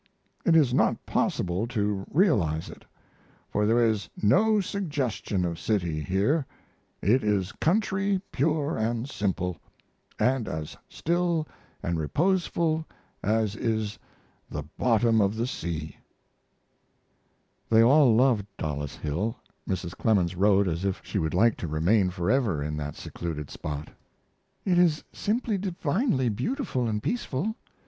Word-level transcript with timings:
It 0.45 0.55
is 0.55 0.73
not 0.73 1.05
possible 1.05 1.67
to 1.67 2.07
realize 2.09 2.71
it. 2.71 2.85
For 3.51 3.67
there 3.67 3.85
is 3.85 4.09
no 4.19 4.59
suggestion 4.59 5.45
of 5.45 5.59
city 5.59 5.99
here; 6.01 6.47
it 7.03 7.23
is 7.23 7.51
country, 7.51 8.19
pure 8.31 8.79
& 9.05 9.05
simple, 9.05 9.57
& 9.93 10.19
as 10.19 10.75
still 10.89 11.47
& 11.65 11.83
reposeful 11.83 12.83
as 13.21 13.55
is 13.55 13.99
the 14.49 14.63
bottom 14.75 15.21
of 15.21 15.35
the 15.35 15.45
sea. 15.45 15.97
They 17.69 17.83
all 17.83 18.15
loved 18.15 18.47
Dollis 18.57 18.95
Hill. 18.95 19.37
Mrs. 19.69 19.95
Clemens 19.95 20.33
wrote 20.35 20.67
as 20.67 20.83
if 20.83 20.99
she 21.03 21.19
would 21.19 21.35
like 21.35 21.57
to 21.57 21.67
remain 21.67 22.09
forever 22.09 22.63
in 22.63 22.75
that 22.77 22.95
secluded 22.95 23.51
spot. 23.51 23.89
It 24.65 24.79
is 24.79 25.03
simply 25.13 25.59
divinely 25.59 26.27
beautiful 26.29 26.91
& 26.99 27.01
peaceful 27.03 27.53